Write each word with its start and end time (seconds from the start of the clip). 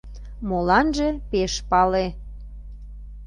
Моланже 0.47 1.07
пеш 1.29 1.53
пале. 1.69 2.05